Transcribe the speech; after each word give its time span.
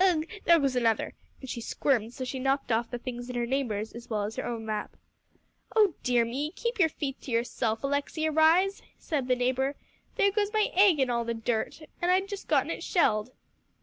Ugh! 0.00 0.24
there 0.46 0.58
goes 0.58 0.74
another," 0.74 1.12
and 1.42 1.50
she 1.50 1.60
squirmed 1.60 2.14
so 2.14 2.24
she 2.24 2.38
knocked 2.38 2.72
off 2.72 2.90
the 2.90 2.96
things 2.96 3.28
in 3.28 3.36
her 3.36 3.44
neighbor's 3.44 3.92
as 3.92 4.08
well 4.08 4.22
as 4.22 4.36
her 4.36 4.46
own 4.46 4.64
lap. 4.64 4.96
"Oh 5.76 5.92
dear 6.02 6.24
me! 6.24 6.52
Keep 6.52 6.78
your 6.80 6.88
feet 6.88 7.20
to 7.20 7.30
yourself, 7.30 7.84
Alexia 7.84 8.32
Rhys," 8.32 8.80
said 8.96 9.28
the 9.28 9.36
neighbor; 9.36 9.74
"there 10.16 10.32
goes 10.32 10.54
my 10.54 10.70
egg 10.72 11.00
in 11.00 11.10
all 11.10 11.26
the 11.26 11.34
dirt 11.34 11.82
and 12.00 12.10
I'd 12.10 12.28
just 12.28 12.48
gotten 12.48 12.70
it 12.70 12.82
shelled." 12.82 13.32